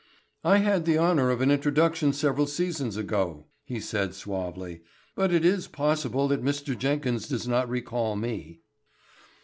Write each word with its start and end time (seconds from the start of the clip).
"I 0.43 0.57
had 0.57 0.85
the 0.85 0.97
honor 0.97 1.29
of 1.29 1.41
an 1.41 1.51
introduction 1.51 2.11
several 2.11 2.47
seasons 2.47 2.97
ago," 2.97 3.45
he 3.63 3.79
said 3.79 4.15
suavely, 4.15 4.81
"but 5.15 5.31
it 5.31 5.45
is 5.45 5.67
possible 5.67 6.27
that 6.29 6.41
Mr. 6.41 6.75
Jenkins 6.75 7.27
does 7.27 7.47
not 7.47 7.69
recall 7.69 8.15
me." 8.15 8.61